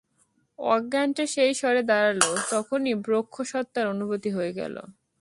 অজ্ঞানটা 0.59 1.23
যেই 1.33 1.53
সরে 1.53 1.81
দাঁড়াল, 1.83 2.19
তখনি 2.51 2.91
ব্রহ্ম-সত্তার 3.05 3.85
অনুভূতি 3.87 4.29
হয়ে 4.31 4.51
গেল। 4.53 4.75